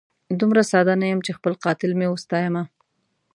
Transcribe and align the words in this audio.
دومره 0.39 0.61
ساده 0.71 0.93
نه 1.01 1.05
یم 1.11 1.19
چي 1.25 1.31
خپل 1.37 1.53
قاتل 1.63 1.91
مي 1.99 2.07
وستایمه 2.09 2.63